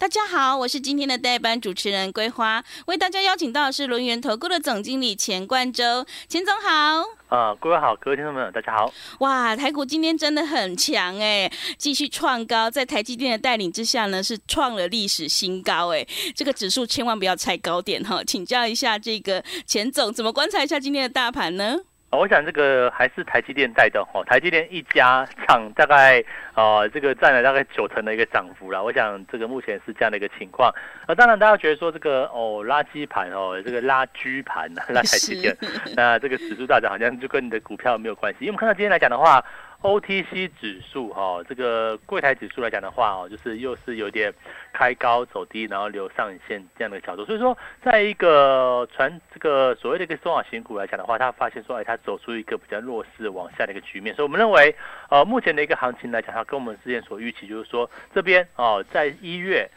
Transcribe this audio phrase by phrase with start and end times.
[0.00, 7.04] 大家好，我是今天的代班主持人桂花，为大家邀请到的是轮源投顾的总经理钱冠洲，钱总好。
[7.28, 8.90] 啊，各位好，各位听众朋友，大家好。
[9.18, 16.06] 哇，台股今天真的很强哎，继续创高，在台积电的带领之下呢，是创了历史新高哎。
[16.34, 21.76] 这个指数千万不要踩高点哈，请教一下这个钱总，怎么观察一下今天的大盘呢？
[22.10, 26.22] 我想这个还是台积电带动哦，台积电一家厂大概
[26.54, 28.82] 呃，这个占了大概九成的一个涨幅了。
[28.82, 30.74] 我想这个目前是这样的一个情况。
[31.06, 35.56] 那当然大家觉得说这个哦垃圾盘哦，这个拉居盘 拉台积电，
[35.96, 38.38] 那这个指数大涨好像就跟你的股票没有关系。
[38.40, 39.44] 因为我们看到今天来讲的话。
[39.82, 44.32] OTC 指数哈，这个柜台指数来讲的话哦，就是又是有点
[44.72, 47.24] 开高走低，然后留上影线这样的角度。
[47.24, 54.14] 所以说，在一个传这个所谓的一个中小型股来讲的话，它发现说，哎，它走出一个比较弱势往下的一个局面。
[54.14, 54.74] 所以我们认为，
[55.08, 59.70] 呃，目前的一个行情来讲，它跟我们之前所预期，就是说这边哦，在一月。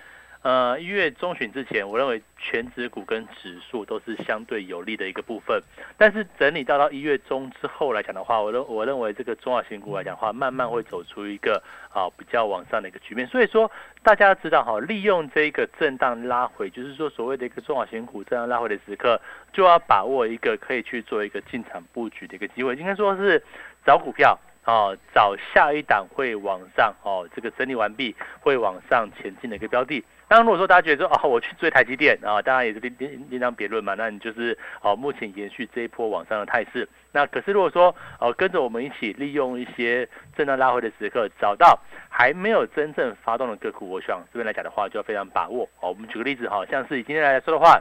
[0.44, 5.64] 呃，一月中旬之前，我认为全指股跟指数都是相对有利的一个部分。
[5.98, 13.26] 但是整理到到一月中之后来讲的话，我认我认为这个中小型股来讲的话，慢慢会走出一个啊比较往上的一个局面。
[13.28, 13.72] 所以说，
[14.04, 19.22] 大家要知道哈，利用这个震荡拉回，就是说所谓的一个中小型股震荡拉回的时刻，
[19.54, 22.76] 就要把握一个可以去做一个进场布局的一个机会。
[22.76, 23.42] 应该说是
[23.86, 30.04] 找股票哦，找下一档会往上哦，这个整理完毕会往上前进的一个标的。
[30.30, 33.94] 当然，如果说大家觉得说哦，我去追台积电啊，当然也是另另另当别论嘛。
[33.96, 36.88] 那你就是哦，目前延续这一波往上的态势。
[37.12, 41.78] 那可是如果说哦，跟着我们一起利用一些震荡拉回的时刻，找到
[42.10, 45.90] 还没有真正发动的个股，我想这边来讲的话，就要非常把握哦。
[45.90, 47.80] 我们举个例子哈，像是以今天来说的话，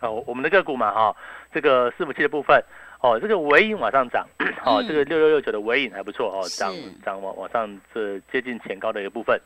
[0.00, 1.16] 哦，我们的个股嘛哈，
[1.54, 2.62] 这个伺服器的部分
[3.02, 4.26] 哦，这个尾影往上涨，
[4.64, 6.72] 哦，这个六六六九的尾影还不错哦，涨
[7.04, 9.38] 涨往往上这接近前高的一个部分，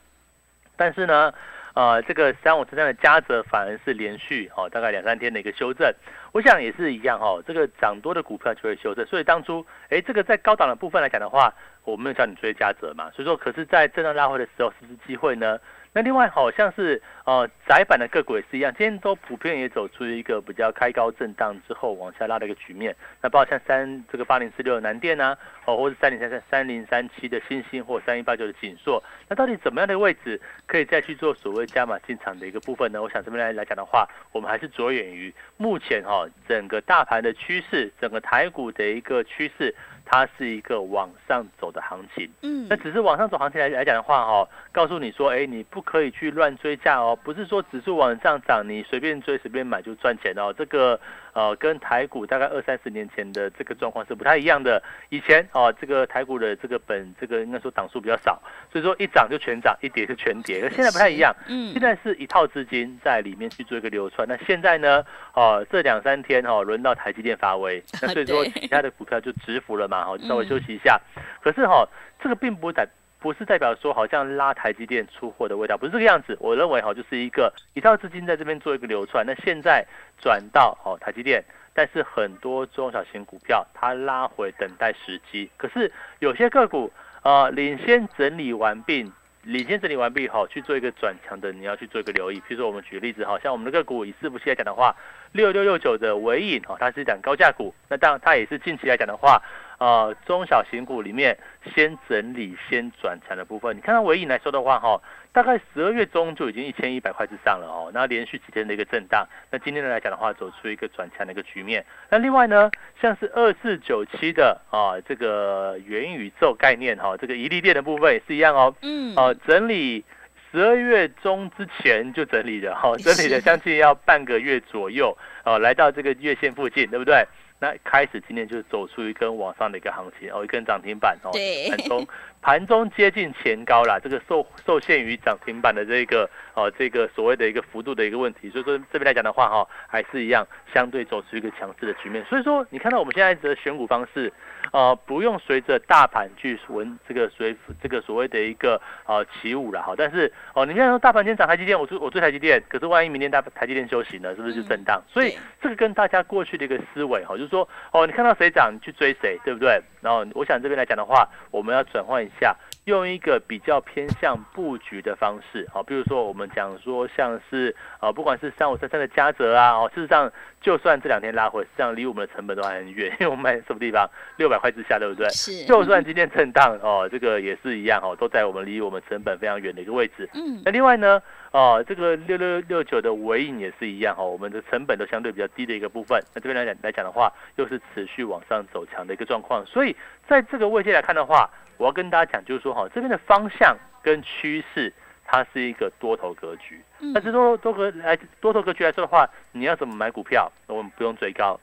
[0.76, 1.32] 但是呢。
[1.76, 5.92] 呃，这个三五之三的加折反而是连续哦，大概两三天的一个修正，
[6.32, 11.52] 我想也是一样哦，这个涨多的股票就会修正，所以当初哎，这个在高档的部分来讲的话，
[11.86, 15.58] 我没有叫你追加折嘛，所以说可是在震荡拉回的时候，是不是机会呢？
[15.92, 22.94] 那另外好像是呃窄板的个股也是一样，今天都普遍也走出一个比较开高震荡之后往下拉的一个局面。
[23.22, 33.00] 那包括像三这个八零四六的南电啊，哦或者三零三三三零三七的新兴或三一八九的锦硕，那到底怎么样的位置可以再去做所谓加码进场的一个部分呢？
[33.00, 39.74] 我想这边来来讲的话，我们还是着眼于目前哈整个大盘的趋势，整个台股的一个趋势。
[40.06, 50.98] 它是一个往上走的行情，嗯，那只是往上走行情来来讲的话，哦，告诉你说，哎，你不可以去乱追价哦，不是说指数往上涨，你随便追随便买就赚钱哦，这个。
[51.36, 54.82] 呃，跟台股大概二三十年前的这个状况是不太一样的。
[55.10, 58.40] 以前哦，这个台股的这个本，这个应该说档数比较少，
[58.72, 60.62] 所以说一涨就全涨，一跌就全跌。
[60.62, 64.26] 可现在不太一样，嗯，现在是一套资金在里面去做一个流传。
[64.26, 65.04] 那现在呢，
[65.34, 70.98] 哦，这两三天哦，轮到台积电发威， 那所以说其他的股票就止幅了嘛，哈，稍微休息一下。
[71.42, 71.86] 可是哈，
[72.18, 72.88] 这个并不代
[73.26, 76.36] 不是代表说好像拉台积电出货的味道，不是这个样子。
[76.38, 79.26] 我认为哈，就是一个一套资金在这边做一个流传。
[79.26, 79.84] 那现在。
[80.18, 81.44] 转到哦台积电，
[81.74, 86.90] 但是很多中小型股票它拉回等待时机，可是有些个股
[87.22, 89.12] 呃领先整理完毕，
[89.42, 92.40] 领先整理完毕后去做一个转强的，你要去做一个留意。
[92.40, 94.96] 譬如说我们举个例子哈，像我们的个股以四不器来讲的话，
[95.32, 99.42] 六六六九的尾影哈，它是一档高价股，那当然它也是近期来讲的话。
[99.78, 101.36] 呃，中小型股里面
[101.74, 105.00] 先整理、先转强的部分，你看到尾影来说的话，哈，
[105.32, 107.90] 大概十二月中就已经一千一百块之上了哦。
[107.92, 111.84] 那连续几天的一个震荡，那今天来讲的话，走出一个转强的一个局面。
[112.08, 112.70] 那另外呢，
[113.02, 118.74] 像是二四九七的啊，这个元宇宙概念哈，这个一利电的部分也是一样哦。
[118.80, 119.14] 嗯。
[119.14, 120.02] 哦，整理
[120.50, 125.14] 十二月中之前就整理的哈，整理的将近要半个月左右
[125.44, 127.26] 哦，来到这个月线附近，对不对？
[127.58, 131.30] 那开始今天就走出一根往上的一个行情哦，一根涨停板哦，
[131.70, 132.06] 盘中
[132.42, 142.24] 盘中接近前高了，这个受受限于涨停板的这个哦，这个所谓的一个幅度的一个问题，所以说这边来讲的话哈，还是一样相对走出一个强势的局面。
[142.26, 144.30] 所以说你看到我们现在的选股方式，
[144.72, 155.02] 呃，不用随着大盘去闻这个随这个所谓的一个呃起舞了哈，但是哦，你看说大盘今天涨台积电，我追我追台积电，可是万一明天大台积电休息呢，是不是就震荡？
[155.08, 157.46] 所以这个跟大家过去的一个思维哈，就是。
[157.48, 159.80] 说哦，你看到谁涨，你去追谁，对不对？
[160.00, 175.28] 然后我想这边来讲的话，我们要转换一下用一个比较偏向布局的方式，好，比如说我们讲说像是啊，不管是三五三三的嘉泽啊，哦，事实上就算这两天拉回，实际上离我们的成本都还很远， 因为我们买什么地方六百块之下，对不对？
[175.30, 175.64] 是。
[175.64, 180.30] 就算今天震荡哦，这个也是一样哦，都在我们离我们成本非常远的一个位置。
[180.34, 180.62] 嗯。
[180.64, 186.22] 那另外呢，哦，这个六六六九的尾影也是一样哦，我们的成本都相对比较低的一个部分。
[186.32, 189.96] 那这边来讲来讲的话，又是持续往上走强的一个状况，所以
[190.28, 191.50] 在这个位阶来看的话。
[191.78, 194.92] 我要跟大家讲，就是说哈，这边的方向跟趋势，
[195.24, 196.80] 它是一个多头格局。
[197.14, 200.50] 但是多多格来多头格局来说的话，你要怎么买股票？
[200.66, 201.60] 我们不用追高，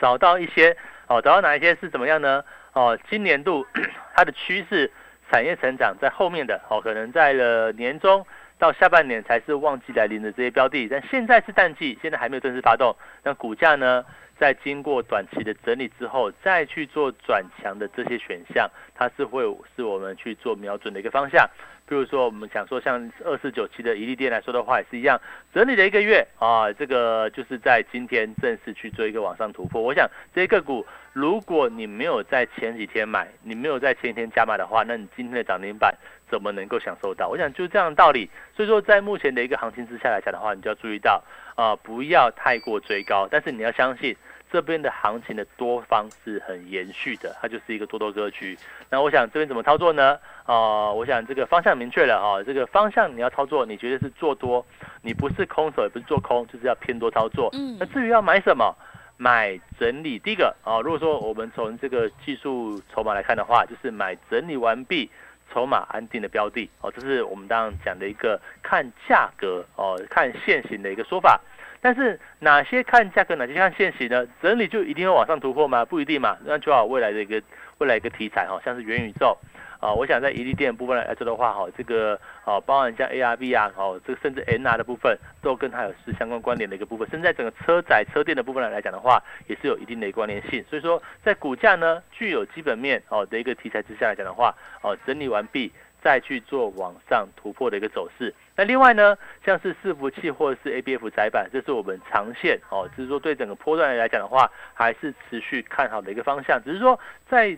[0.00, 0.76] 找到一些
[1.06, 2.44] 哦，找到哪一些是怎么样呢？
[2.74, 3.66] 哦，今年度
[4.14, 4.90] 它的趋势
[5.30, 8.26] 产业成长在后面的哦，可能在了年中
[8.58, 14.04] 到下半年才是旺季来临的这些标的，但现在是淡季，现在还没有正式发动，那股价呢？
[14.38, 19.42] 在经过短期的整理之后，再去做转强的这些选项，它是会
[19.74, 21.48] 是我们去做瞄准的一个方向。
[21.86, 25.20] 比如说，我们想说像二四九七的一利店来说的话，也是一样，
[25.52, 29.82] 整理了一个月啊，这个就是在今天正式去做一个往上突破。
[29.82, 35.94] 我想这些个股，如果你没有在前几天买，你没有在前一天加码的话，那你今天的涨停板
[36.30, 37.28] 怎么能够享受到？
[37.28, 38.30] 我想就是这样的道理。
[38.56, 41.22] 所以说，在目前的一个行情之下来讲的话，你就要注意到
[41.54, 44.16] 啊，不要太过追高，但是你要相信。
[44.54, 48.56] 这边的行情的多方是很延续的，它就是一个多多格局。
[48.88, 50.16] 那我想这边怎么操作呢？
[50.44, 54.64] 啊，我想这个方向明确了啊，这个方向你要操作，你觉得是做多，
[55.02, 57.50] 你不是空手也不是做空，就是要偏多操作。
[57.54, 57.76] 嗯。
[57.80, 58.72] 那至于要买什么，
[59.16, 65.10] 买整理第一个啊，如果说我们从这个技术筹码来看的话，就是买整理完毕、
[65.52, 71.40] 筹码安定的标的哦，这是我们刚刚讲的一个看价格哦，看现行的一个说法。
[71.84, 74.26] 但是哪些看价格，哪些看现行呢？
[74.40, 75.84] 整理就一定会往上突破吗？
[75.84, 76.38] 不一定嘛。
[76.46, 77.42] 那就好未来的一个
[77.76, 79.36] 未来一个题材哈，像是元宇宙
[79.80, 87.06] 啊，我想在一利电部分来说的话哈，这个啊，包含像 ARB 啊，哦，这个甚至 NR 的部分都跟它有是相关关联的一个部分。
[87.10, 90.64] 甚至在整个车载车电的部分来来讲的话，也是有一定的关联性。
[90.70, 95.70] 所以说，在股价呢具有基本面哦的一个题材之下来讲的话，哦，整理完毕。
[96.04, 98.32] 再去做往上突破的一个走势。
[98.54, 106.62] 那另外呢，像是伺服器或者是 ABF 窄板，这是我们长线哦，就是说对整个波段来讲的话，还是持续看好的一个方向。
[106.62, 107.56] 只是说在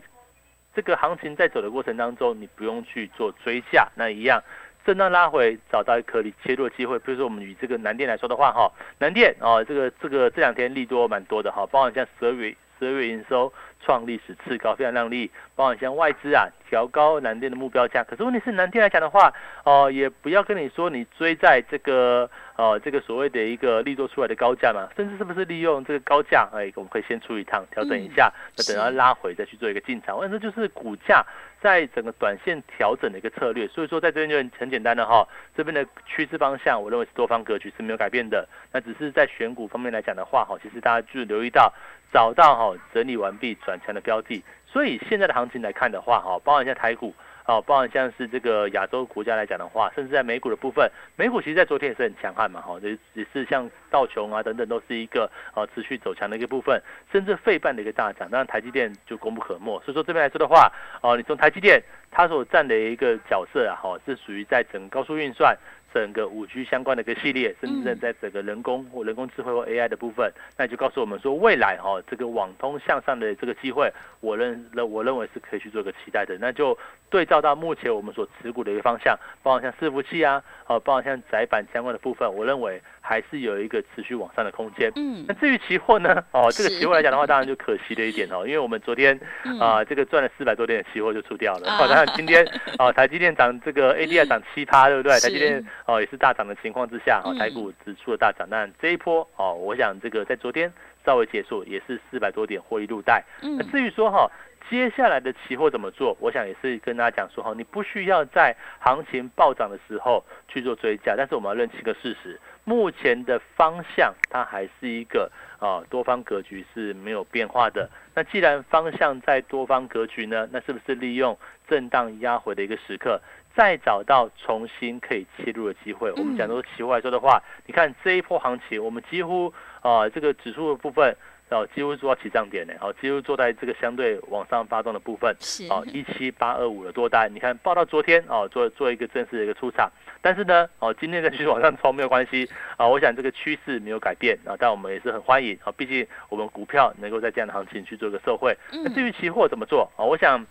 [0.74, 4.40] 这个行情在走的过程当中，你不用去做追价，那一样
[4.86, 6.96] 震荡拉回，找到可以切入的机会。
[7.00, 13.52] 比如说我们以这个南电来说的话，哈，南电哦，这个这个这两天利多蛮多的哈，包括像十二月十二月营收。
[13.84, 15.30] 创历史次高，非常亮丽。
[15.54, 18.02] 包括像外资啊，调高南电的目标价。
[18.02, 19.32] 可是问题是，南电来讲的话，
[19.64, 24.88] 哦，也不要跟你说你追在这个，呃，这个所谓的一个利多出来的高价嘛。
[24.96, 30.16] 甚至是不是利用这个高价，哎，我们可以先出一趟，调整一下，那等到拉回再去做一个进场。
[30.16, 31.24] 我想这就是股价
[31.60, 33.68] 在整个短线调整的一个策略。
[33.68, 38.48] 所以说，在这边就很很简单的哈，这边的趋势方向，我认为是多方格局是没有改变的。
[38.72, 41.72] 那只是在选股方面来讲的话，哈，其实大家就留意到。
[42.12, 47.14] 找到哈整理完毕转强的标的，所以现在的行情来看的话，哈，包含像台股，
[47.46, 56.80] 哦，包含像是这个亚洲国家来讲的话，甚至在美股的部分，美股其实在昨天也是很强悍嘛，哈，也也是像道琼啊等等都是一个呃持续走强的一个部分，
[57.12, 59.80] 甚至费半的一个大涨，当然台积电就功不可没。
[59.80, 65.56] 所以说这边来说的话，哦，你从台积电它所占的一个角色啊，哈，是属于在整个高速运算。
[65.96, 73.90] 整个五 G 相关的一个系列，甚至在整个人工或人工智慧或 AI 的部分，那就告诉我们说，未来哈这个网通向上的这个机会，
[74.20, 76.36] 我认认我认为是可以去做一个期待的。
[76.38, 76.76] 那就
[77.08, 82.82] 对照到目前我们所持股的一个方向，包括像伺服器啊，哦，包括像窄板相关的部分，我认为。
[83.06, 84.90] 还是有一个持续往上的空间。
[84.96, 86.24] 嗯，那至于期货呢？
[86.32, 89.18] 哦，这个期货来讲的话，当然就可惜的一点哦，因为我们昨天
[89.60, 91.66] 啊，这个赚了四百多点的期货就出掉了。
[91.78, 92.44] 当然今天
[92.80, 95.12] 哦，台积电涨这个 ADR 涨七趴，对不对？
[95.20, 98.46] 台积电哦也是大涨的情况之下，哦，台股指数的大涨。
[98.50, 100.72] 那这一波哦，我想这个在昨天
[101.04, 103.24] 稍微结束，也是四百多点获利入袋。
[103.40, 104.28] 那至于说哈。
[104.68, 106.16] 接下来的期货怎么做？
[106.18, 112.36] 我想也是跟大家讲说哈，你不需要在行情暴涨的时候去做追加，但是我们要认清个事实，
[112.68, 115.30] 目前的方向它还是一个
[115.60, 117.88] 啊多方格局是没有变化的。
[118.12, 123.20] 那既然方向在多方格局呢，那是不是利用震荡压回的一个时刻，
[123.54, 126.10] 再找到重新可以切入的机会？
[126.16, 131.16] 我们讲到期货来说的话，你看这一波行情，我们几乎啊这个指数的部分。
[131.48, 148.56] 哦，几乎做到起涨点呢，哦，几乎做在这个相对往上发动的部分，是哦，一七八二五的多单，你看报到昨天哦，做做一个正式的一个出场，但是呢，哦，今天再继续往上冲没有关系啊，我想这个趋势没有改变啊，但我们也是很欢迎啊，毕竟我们股票能够在这样的行情去做一个受惠。
[148.72, 150.04] 那至于期货怎么做啊？
[150.04, 150.44] 我想。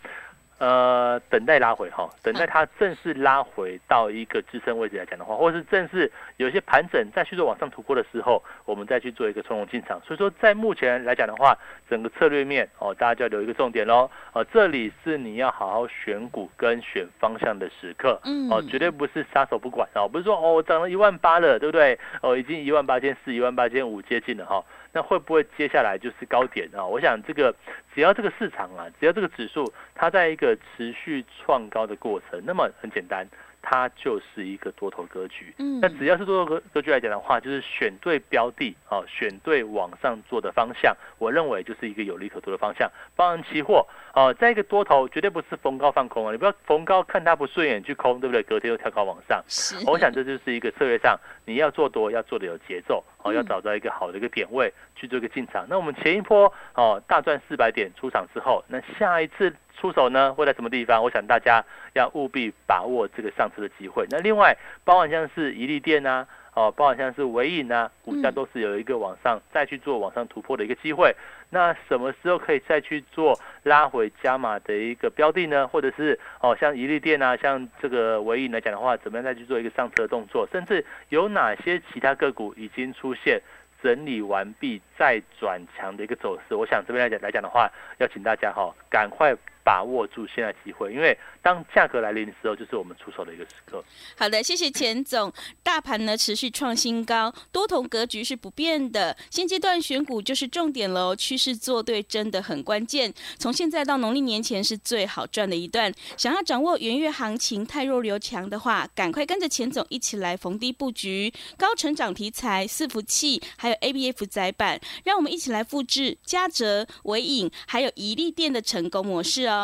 [0.58, 10.00] 呃，等待拉回哈，等待它正式拉回到一个支撑位置来讲的话，或者是正式有一些盘整再去做往上突破的时候，我们再去做一个从容进场。
[10.00, 11.54] 所以说，在目前来讲的话，
[11.90, 14.10] 整个策略面哦，大家就要留一个重点喽。
[14.32, 21.98] 哦，这里是你要好好选股跟选方向的时刻，嗯，哦，绝对不是撒手不管哦，不是说哦，涨了一万八了，对不对？
[22.22, 24.64] 哦，已经一万八千四、一万八千五接近了哈。
[24.96, 26.82] 那会不会接下来就是高点啊？
[26.82, 27.54] 我想这个
[27.94, 33.28] 只要这个市场啊，只要这个指数它在一个持续创高的过程，那么很简单。
[33.68, 42.88] 它就是一个多头格局，嗯，那只要是多头格格局来讲的话，就是选对标的啊，选对往上做的方向，我认为就是一个有利可图的方向。
[43.16, 48.40] 包含期货啊，在一个多头绝对不是逢高放空啊，你不要逢高看它不顺眼去空，对不对？
[48.44, 49.42] 隔天又跳高往上，
[49.88, 55.66] 我想这就是一个策略上你要做多要做的有节奏哦，要找到一个好的一个点位去做一个进场。
[55.68, 59.52] 那我们前一波哦大赚四百点出场之后，那下一次。
[59.78, 61.02] 出手呢会在什么地方？
[61.02, 64.06] 我想大家要务必把握这个上车的机会。
[64.08, 66.26] 那另外，包含像是宜利店啊，
[66.56, 71.14] 哦，包含像是尾影啊，股价都是有一个往上再去做往上突破的一个机会。
[71.50, 75.68] 那什么时候可以再去做拉回加码的一个标的呢？
[75.68, 80.48] 或者是哦，像一利店啊，像这个尾影来讲的话，怎么样再去做一个上车的动作？
[80.50, 83.40] 甚至有哪些其他个股已经出现？
[83.82, 93.82] 整理完毕再转强的一个走势，我想这边来讲来讲的话，要请大家哈赶快把握住现在机会，因为当价格来临的时候，就是我们出手的一个时刻。
[94.16, 95.32] 好的，谢谢钱总。
[95.64, 103.12] 大盘呢持续创新高，多头格局是不变的，现阶段选股就是重点喽，趋势做对真的很关键。
[103.38, 113.76] 从现在到农历年前是最好赚的一段，想要掌握元月行情太弱留强的话，赶快跟着钱总一起来逢低布局高成长题材、伺服器，还有。
[113.86, 119.55] A B F 窄板，让我们一起来复制嘉泽、伟影还有宜利店的成功模式哦。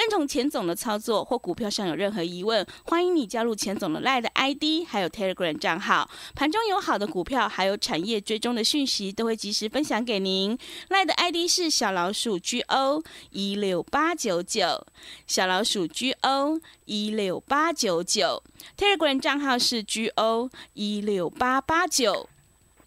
[0.00, 6.10] 认同钱总的操作或股票上有任何疑问，欢迎你加入钱总的 Line 的 ID，还有 Telegram 账号。
[6.34, 10.56] 盘中有好的股票，还有产业追踪的讯息，都会及时分享给您。
[10.88, 14.86] Line 的 ID 是小老鼠 G O 一六八九九，
[15.26, 18.42] 小老鼠 G O 一六八九九。
[18.78, 22.29] Telegram 账号是 G O 一六八八九。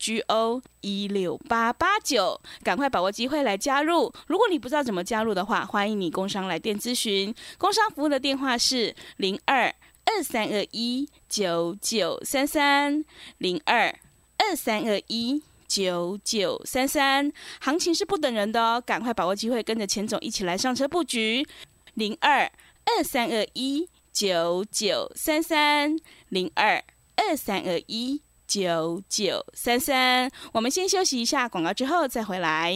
[0.04, 4.12] G O 一六八八九，赶快把握机会来加入。
[4.28, 7.34] 如果你不知道怎么加入的话，欢迎你工商来电咨询。
[7.58, 13.06] 工商服务的电话是零二二三二一九九三三
[13.38, 13.98] 零二
[14.38, 17.32] 二三二一九九三三。
[17.62, 21.48] 行情是不等人的哦，赶快把握机会，跟着钱总一起来上车布局。
[21.94, 22.52] 零二
[22.84, 25.96] 二三二一九九三三
[26.28, 26.84] 零二
[27.16, 28.22] 二三二一。
[28.48, 32.76] 九九三三，我们先休息一下广告，之后再回来。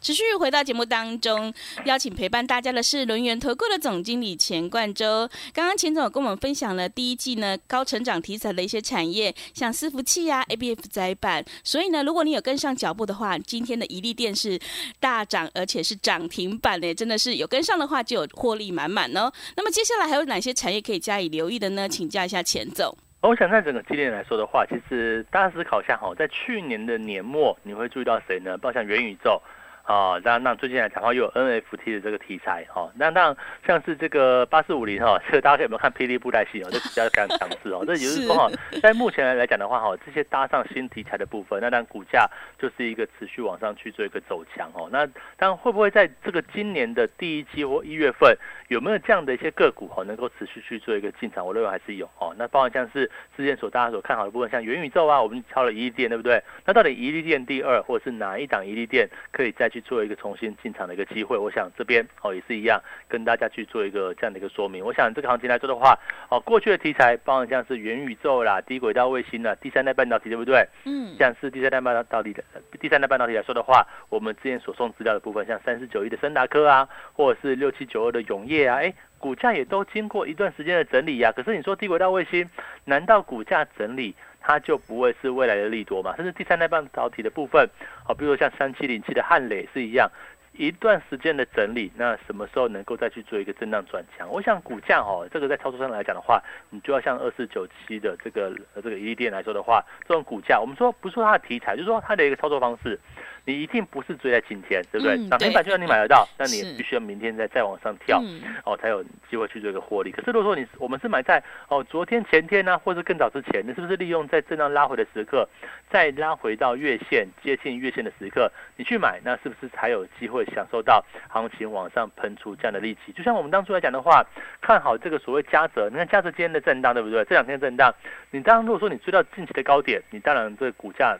[0.00, 5.30] 持续回到节目当中，邀请陪伴大家的是轮圆投顾的总经理钱冠洲。
[5.52, 11.44] 刚刚钱总跟我们分享了第一季呢高成长题材的一些产业，像伺服器啊、ABF 载板。
[11.62, 14.58] 所以呢，如果你有跟上脚步的话，今天的一利电是
[14.98, 19.32] 大涨，而且是涨停板呢，真的是有跟上的话就有获利满满哦。
[19.54, 21.88] 那么接下来还有哪些产业可以加以留意的呢？
[21.88, 22.92] 请教一下钱总。
[23.22, 28.58] 我想在整个今年来说的话，其实大家思考一下哈，在去年的年末，你会注意到谁呢？
[28.58, 29.40] 包括像元宇宙。
[29.84, 33.36] 啊，那那最近来讲的话，又有 NFT 的这个题材哈，那那
[33.66, 36.68] 像是这个八四五零哈，这个大家有没有看霹雳布袋戏哦？
[36.70, 37.82] 这比较非常强势哦。
[37.84, 38.48] 这也就是说哈，
[38.80, 44.88] 在目前来讲的话哈，这些搭上新题材的部分，那当股价就是一个持续往上去做一个走强哦。
[44.92, 45.04] 那
[45.36, 48.36] 当然会不会在这个今年的第一季或一月份，
[48.68, 51.44] 有没有这样的一些个股哈，能够持续去做一个进场？
[51.44, 52.32] 我认为还是有哦。
[52.38, 56.40] 那包括像是之前所大家所看好的部分，像元宇宙啊，我们敲了一利电，对不对？
[56.64, 59.72] 那到底一利电第二，或者是哪一档一利电可以再？
[59.72, 64.84] 去做一个重新进场的一个机会，我想这边哦也是一样，跟大家去做一个这样的一个说明。
[64.84, 65.98] 我想这个行情来说的话，
[66.28, 70.66] 哦过去的题材，包括像是元宇宙啦、低轨道卫星啦、第三代半导体，对不对？
[70.84, 72.42] 嗯，像是第三代半导体的
[72.80, 81.32] 第三代半导体来说的话，我们之前所送资料的部分，像三四九一的森达科啊，或者是六七九二的永业啊，哎，股价也都经过一段时间的整理呀。
[81.32, 82.48] 可是你说低轨道卫星，
[82.84, 84.14] 难道股价整理？
[84.42, 86.14] 它就不会是未来的利多嘛？
[86.16, 87.68] 甚至第三代半导体的部分，
[88.04, 90.10] 好，比如说像三七零七的汉磊是一样，
[90.52, 94.28] 一段时间的整理，那什么时候能够再去做一个震荡转强？
[94.28, 102.98] 我想股价哦，这个在操作上来讲的话，你就要像二四九七的这个这个一电来说的话，这种股价，我们说不是说它的题材，就是说它的一个操作方式。
[103.44, 105.16] 你一定不是追在今天，对不对？
[105.28, 108.20] 涨停板就算你买得到，那你必须要明天再再往上跳，
[108.64, 110.10] 哦，才有机会去做一个获利。
[110.10, 115.48] 可是如果说你我们是买在哦昨天前天呢，或者更早之前，你是不是利用在震荡拉回的时刻，
[115.88, 123.12] 再拉回到月线接近月线的时刻，你去买，那是不是才有机会会享受到行情往上喷出这样的利器。
[123.14, 124.24] 就像我们当初来讲的话，
[124.62, 127.22] 看好这个所谓嘉泽，你看嘉泽今天的震荡，对不对？
[127.26, 127.94] 这两天震荡，
[128.30, 131.14] 你当然如果说你追到近期的高点，你当然这股价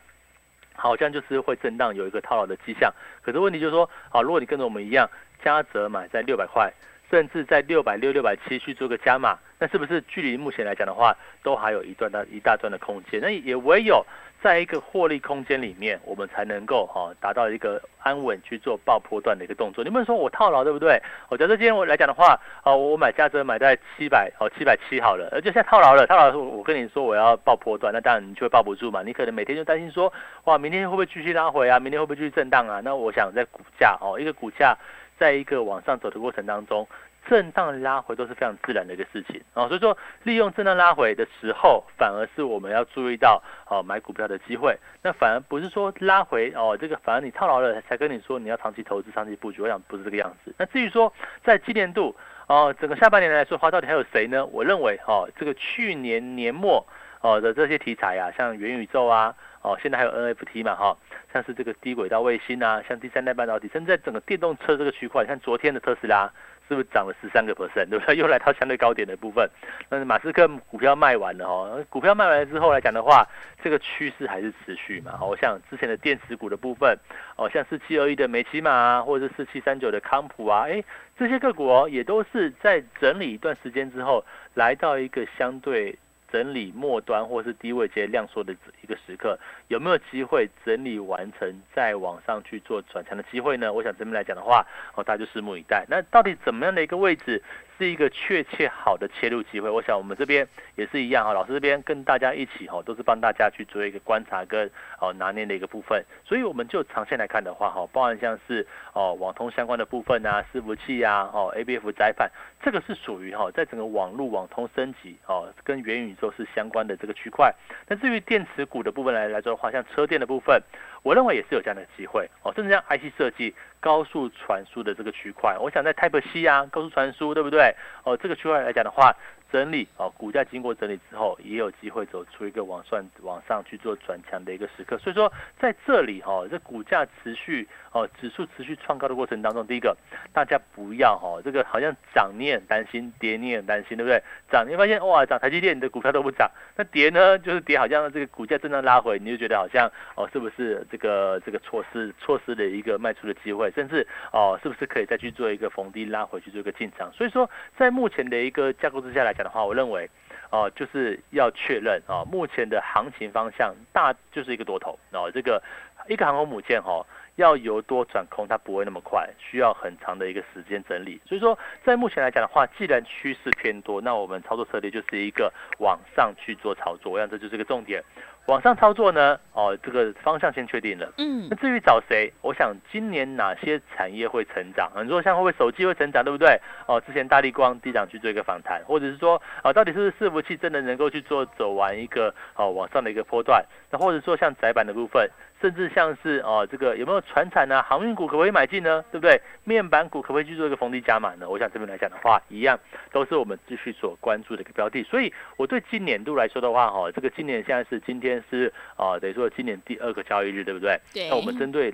[0.75, 2.93] 好像就是会震荡，有一个套牢的迹象。
[3.21, 5.09] 可是问题就是说，好，如果你跟着我们一样，
[5.43, 6.71] 加折买在六百块。
[7.11, 13.21] 甚至在六百六、六百七去做个加码，那是不是距离目前来讲的话，都还有一段大一大段的空间？
[13.21, 14.03] 那也唯有
[14.43, 19.81] 在一个获利空间里面，我们才能够哈达到一个安稳去做爆破段的一个动作。
[19.81, 21.01] 你不能说我套牢，对不对？
[21.29, 29.01] 我假设今天我来讲的话，哦，我买价值买在七百哦七百七好了，而且现在套牢了，套牢我跟你说我要爆破段，那当然你就会抱不住嘛。
[29.01, 30.11] 你可能每天就担心说，
[30.43, 31.79] 哇，明天会不会继续拉回啊？
[31.79, 32.81] 明天会不会继续震荡啊？
[32.83, 34.77] 那我想在股价哦，一个股价
[35.17, 36.85] 在一个往上走的过程当中。
[37.27, 44.77] 震荡拉回都是非常自然的一个事情啊，所以说利用震荡拉回的时候，反而是我们要注意到哦买股票的机会。
[45.01, 50.53] 那反而不是说拉回哦，这个反而你套牢了才跟你说你要长期投资、长期布局，我想不是这个样子。
[50.57, 51.11] 那至于说
[51.43, 52.13] 在今年度
[52.47, 54.45] 哦，整个下半年来说的话，到底还有谁呢？
[54.47, 56.85] 我认为哦，这个去年年末
[57.21, 60.97] 哦的这些题材啊，像元宇宙啊，哦现在还有 NFT 嘛哈，
[61.31, 66.29] 像是这个低轨道卫星啊，像第三代半导体，甚至在整个电动车这个区块，像昨天的特斯拉。
[66.67, 68.15] 是不是涨了十三个 percent，对不对？
[68.17, 69.49] 又来到相对高点的部分。
[69.89, 73.27] 但是马斯克股票卖完了哦，股票卖完了之后来讲的话，
[73.63, 75.19] 这个趋势还是持续嘛。
[75.21, 76.97] 我像之前的电池股的部分，
[77.35, 80.83] 哦，像四七二一的美骑马啊，或者是四七三九的康普啊，哎，
[81.17, 85.97] 这些个股哦，也都是在整理一段时间之后，来到一个相对。
[86.33, 89.37] 整理末端或是低位接量缩的一个时刻，
[89.67, 93.71] 有没有机会整理完成再往上去做转强的机会呢？
[93.71, 95.85] 我想这边来讲的话，哦，大家就拭目以待。
[95.87, 97.39] 那到底怎么样的一个位置？
[97.83, 104.71] 是一个确切好的切入机会，我想我们这边也是一样哈，老师这边跟大家一起哈，都是帮大家去做一个观察跟
[105.01, 117.53] 哦拿捏的一个部分，所以我们就长线来看的话哈，包含像是哦网通相关的部分啊，伺服器啊，哦 A B F 窄板，这个是属于哈，在整个网络网通升级哦，跟元宇宙是相关的这个区块。
[117.89, 120.63] 那至于电池股的部分来来说的话，像车电的部分。
[121.03, 127.72] 我认为也是有这样的机会哦，甚至像 IC 设计、高速传输的这个区块，我想在 Type C 啊，高速传输，对不对？
[128.03, 129.15] 哦，这个区块来讲的话。
[129.53, 134.97] 整理哦，股价经过整理之后，也有机会走出一个往上往上去做转强的一个时刻。
[134.97, 139.95] 所以说，在这里哈，这股价持续哦，指数持续创高的过程当中，第一个
[140.33, 144.19] 大家不要哈，这个好像涨你也很担心，跌你也很担心，对不对？
[144.49, 157.11] 涨你发现哇，涨台积电你的股票都不涨，那跌呢就是跌，好像这个股价正在拉回，你就觉得好像哦，是不是这个这个错失错失的一个卖出的机会，甚至哦，是不是可以再去做一个逢低拉回去做一个进场？
[157.13, 157.47] 所以说，
[157.77, 159.43] 在目前的一个架构之下来讲。
[159.43, 160.09] 的话，我认为，
[160.49, 165.61] 哦，就是要确认啊，目前的行情方向大就是一个多头，哦，这个
[166.07, 171.19] 一个航空母舰哈，要由多转空，它不会那么快，需要很长的一个时间整理。
[171.25, 178.01] 所以说，在目前来讲的话，既然趋势偏多，那我们操作策略就是一个往上去做操作，我想这就是一个重点。
[178.47, 179.39] 往上操作呢？
[179.53, 181.09] 哦，这个方向先确定了。
[181.17, 184.91] 嗯，那至于找谁，我想今年哪些产业会成长？
[184.93, 186.59] 很多像会不会手机会成长，对不对？
[186.87, 193.65] 哦，之前大力光低档去做一个访谈，或者是说，啊，到底是不是伺服器真的能够去做走完一个哦往上的一个波段？
[193.89, 195.29] 那或者说像窄板的部分。
[195.63, 197.81] 甚至像是哦，这个有没有船产呢？
[197.81, 199.01] 航运股可不可以买进呢？
[199.13, 199.39] 对不对？
[199.63, 201.47] 面板股可不可以去做一个逢低加码呢？
[201.47, 202.77] 我想这边来讲的话，一样
[203.13, 205.01] 都是我们继续所关注的一个标的。
[205.03, 210.99] 所以我对今年度来说的话，哈，这个今年现在是今天是啊，等于说今年第二个交易日，对不对？
[211.13, 211.29] 对。
[211.29, 211.93] 那我们针对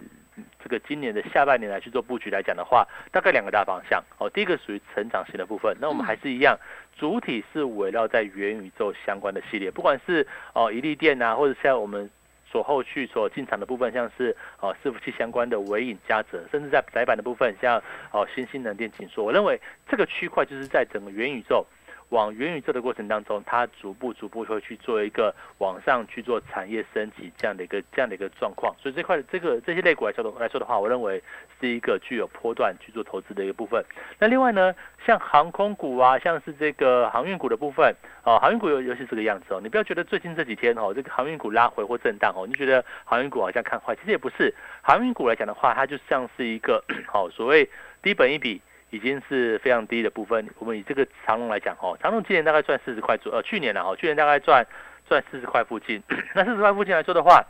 [0.64, 4.04] 这个今年的下半年来去做布局来讲的话，大概两个大方向。
[4.18, 6.58] 哦，第一个属于成长型的部分，那我们还是一样，
[6.98, 12.10] 主体是围绕在元宇宙相关的系列，不管是哦，一利电啊，或者像我们。
[12.52, 17.82] 所后续所进场的部分，像是哦伺服器相关的尾影加折，甚至在窄板的部分，像
[18.12, 21.66] 哦新兴能电紧缩，我认为这个区块就是在整个元宇宙。
[22.10, 31.22] 往元宇宙的过程当中，它逐步逐步会去做一个往上去做产业升级这样的一个这样的一个状况，所以这块这个这些类股来说的来说的话，我认为
[31.60, 33.84] 是一个具有波段去做投资的一个部分。
[34.18, 34.74] 那另外呢，
[35.06, 44.52] 像航空股啊，像是这个航运股的部分，啊，航运股尤尤其这个样子哦，你不要觉得最近这几天哦，这个航运股拉回或震荡哦，你觉得航运股好像看坏，其实也不是。
[44.82, 47.70] 航运股来讲的话，它就像是一个好 所谓
[48.02, 48.60] 低本一比。
[48.90, 50.48] 已经是非常低的部分。
[50.60, 54.66] 我们以这个长隆来讲，哦，长隆今年大概赚四十块左，呃，去年了，哦，去年大概赚
[55.08, 56.02] 赚四十块附近。
[56.36, 57.46] 那四十块附近来说的话，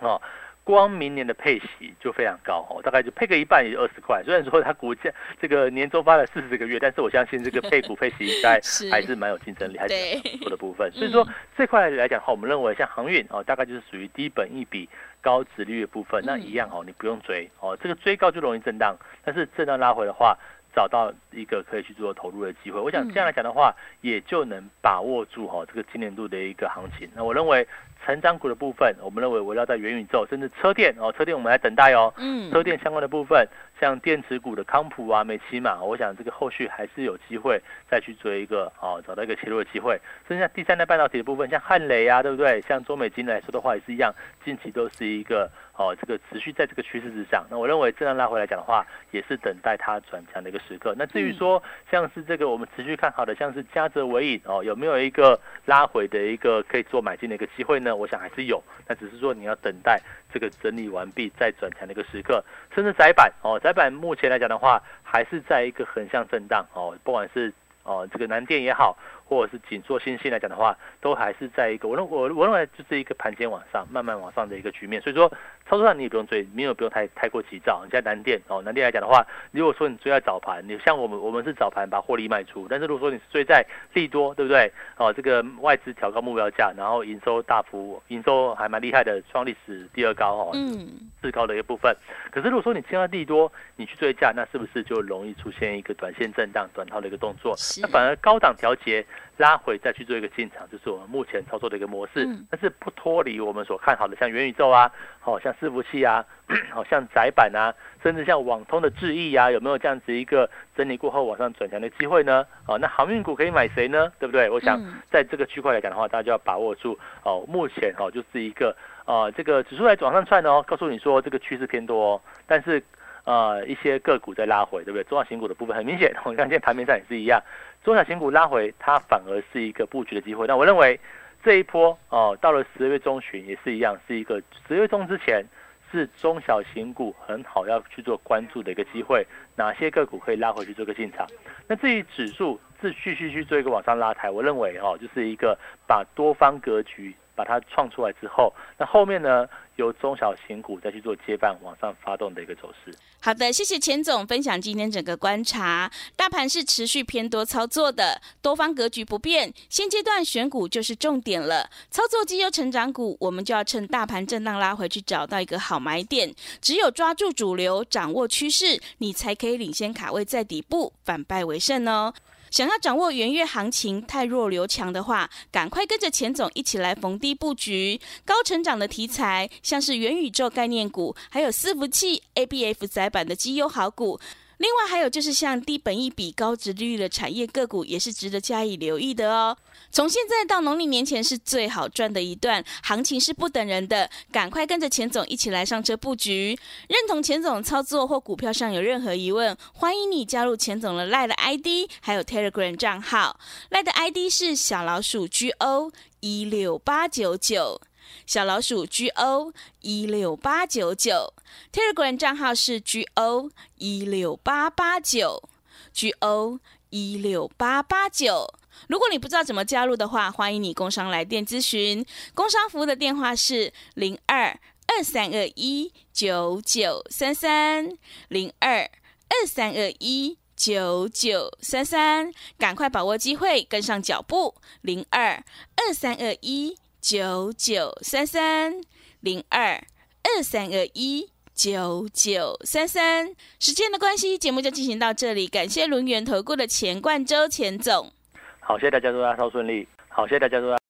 [0.00, 0.20] 哦，
[0.64, 4.22] 光明年的配息就非常高哦，大概就配个一半也就二十块。
[4.24, 8.58] 虽然说它股价这个年终发了四十个月，但是我相信这个配股配息应该
[8.90, 10.90] 还是蛮有竞争力，还是不错的部分。
[10.92, 14.88] 所以说这块来讲的话，我们认为像航运哦，大概就是属于低本一比
[15.20, 20.34] 高值率的部分，那一样哦，你不用追哦，这个追高就容易震荡，但是震荡拉回的话。
[20.74, 27.08] 找到一个可以去做投入的机会，我想这样来讲的话，也就能把握住哈这个今年度的一个行情。
[27.14, 27.66] 那我认为。
[28.06, 32.12] 成长股的部分，我们认为围绕在元宇宙，甚至车电哦，车电我们来等待哦。
[32.18, 33.48] 嗯，车电相关的部分，
[33.80, 37.58] 像电池股的康普啊、美骑马，我想这个后续还是有机会
[37.88, 39.98] 再去做一个哦，找到一个切入的机会。
[40.28, 42.60] 剩下第三代半导体的部分，像汉雷啊，对不对？
[42.68, 47.44] 像中美金来说的话，也是一样，近期都是一个哦，这个持续在这个趋势之上。
[47.50, 50.94] 那我认为这样拉回来讲的话，也是等待它转强的一个时刻。
[50.96, 57.96] 那至于说像是这个我们持续看好的，像是嘉泽伟影哦，有没有一个拉回的一个可以做买进的一个机会呢？
[57.96, 60.00] 我想还是有，那只是说你要等待
[60.32, 68.96] 这个整理完毕再转强的一个时刻，甚至窄板哦，窄板目前来讲的话，还是在一个横向震荡哦，不管是哦这个南电也好。
[69.24, 75.28] 或者是紧缩新兴来讲的话，都还是在一个我认我我认为就是一个盘前往上慢慢往上的一个局面，所以说
[75.68, 77.82] 操作上你也不用追，没有不用太太过急躁。
[77.84, 84.70] 你在南电哦，南电来讲的话，如果说你追在早盘，你像我们我们是早盘把获利卖出，但是如果说你是追在利多，对不对？
[84.96, 91.96] 哦，这个外资调高目标价，然后营收大幅营收还蛮厉害的，创历史第二高哦，嗯，至高的一个部分。
[92.30, 97.54] 可是如果说你听到利多，你去追价，那是不是就容易出现一个短线震荡、短套的一个动作？
[97.80, 99.04] 那反而高档调节。
[99.36, 106.24] 拉回再去做一个进场，就是我们目前操作的一个模式，但是不脱离我们所看好的，像元宇宙啊，好像伺服器啊，
[106.72, 112.46] 好像窄板啊，甚至像网通的智易啊，有没有这样子一个整理过后往上转强的机会呢？
[112.66, 114.12] 哦，那航运股可以买谁呢？
[114.18, 114.48] 对不对？
[114.48, 122.82] 我想在这个区块来讲的话，大家就要把握住哦，目前哦就是一个呃这个指数在往上窜哦，告诉你说这个趋势偏多哦，但是
[123.24, 125.04] 呃一些个股在拉回，对不对？
[125.04, 127.42] 中小型股的部分很明显，我们看今天盘面上也是一样。
[127.82, 130.46] 中小型股拉回，它反而是一个布局的机会。
[130.46, 130.98] 那我认为
[131.42, 135.44] 这一波哦，到了十二月中旬也是一样，是一个十月中之前
[135.92, 139.26] 是中小型股很好要去做关注的一个机会。
[139.56, 141.26] 哪些个股可以拉回去做个进场？
[141.68, 147.14] 那至于指数是继续去做一个往上拉抬，我认为哦，就是一个把多方格局。
[147.34, 152.94] 把它创出来之后，那后面呢，由中小型股再去做接棒往上发动的一个走势。
[153.20, 155.90] 好的，谢谢钱总分享今天整个观察。
[156.14, 161.70] 大盘是持续偏多操作的，多方格局不变，现阶段选股就是重点了。
[161.90, 166.34] 操作绩优成长股，我们就要趁大盘震荡拉回去找到一个好买点。
[166.60, 172.12] 只有抓住主流，掌握趋势，你才可以领先卡位在底部，反败为胜哦。
[172.54, 184.20] 想要掌握元月行情太弱留强的话，赶快跟着钱总一起来逢低布局高成长的题材，像是元宇宙概念股，还有伺服器 A B F 窄板的绩优好股。
[184.58, 189.56] 另外还有就是像低本益比、高值率的产业个股，也是值得加以留意的哦。
[189.90, 196.58] 从现在到农历年前是最好赚的一段，行情是不等人的，赶快跟着钱总一起来上车布局。
[196.88, 203.38] 认同钱总操作或股票上有任何疑问，欢迎你加入钱总的赖的 ID，还有 Telegram 账号。
[203.70, 207.80] 赖的 ID 是小老鼠 GO 一六八九九。
[208.26, 211.32] 小老鼠 G O 一六八九九
[211.72, 215.48] ，Telegram 账号是 G O 一六八八九
[215.92, 216.58] ，G O
[216.90, 218.54] 一六八八九。
[218.88, 222.04] 如果你不知道怎么加入的话，欢迎你工商来电咨询。
[222.34, 227.96] 工商服务的电话是零二二三二一九九三三
[228.28, 228.90] 零二
[229.28, 234.54] 二三二一九九三三，赶快把握机会，跟上脚步。
[234.82, 235.42] 零二
[235.76, 236.76] 二三二一。
[237.04, 238.80] 九九三三
[239.20, 239.74] 零二
[240.22, 243.28] 二三二一九九三三，
[243.60, 245.46] 时间的关系，节目就进行到这里。
[245.46, 248.10] 感谢轮圆投顾的钱冠周钱总，
[248.58, 249.86] 好，谢谢大家，祝大家超顺利。
[250.08, 250.83] 好，谢谢大家，祝大家。